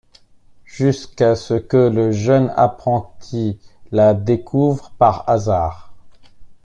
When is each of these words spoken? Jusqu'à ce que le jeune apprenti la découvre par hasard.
Jusqu'à 0.65 1.35
ce 1.35 1.53
que 1.53 1.77
le 1.77 2.11
jeune 2.11 2.51
apprenti 2.57 3.59
la 3.91 4.15
découvre 4.15 4.89
par 4.97 5.29
hasard. 5.29 5.93